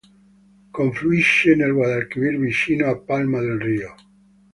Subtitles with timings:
[0.77, 3.93] Confluisce nel Guadalquivir vicino a Palma del Río.